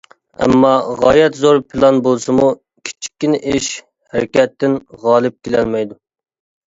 [0.43, 0.69] ئەمما،
[1.01, 2.47] غايەت زور پىلان بولسىمۇ،
[2.89, 6.01] كىچىككىنە ئىش-ھەرىكەتتىن غالىپ كېلەلمەيدۇ!